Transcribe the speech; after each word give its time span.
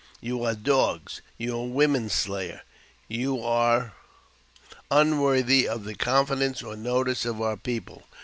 You 0.19 0.43
are 0.45 0.55
dogs— 0.55 1.21
you 1.37 1.59
are 1.59 1.67
women 1.67 2.09
slayers— 2.09 2.61
you 3.07 3.39
are 3.43 3.93
unworthy 4.89 5.67
of 5.67 5.83
the 5.83 5.93
confidence 5.93 6.63
or 6.63 6.75
notice 6.75 7.23
of 7.23 7.39
our 7.39 7.55
people. 7.55 8.07